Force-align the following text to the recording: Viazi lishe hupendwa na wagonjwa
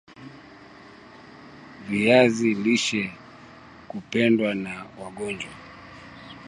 Viazi 1.89 2.53
lishe 2.53 3.13
hupendwa 3.87 4.55
na 4.55 4.85
wagonjwa 5.03 5.51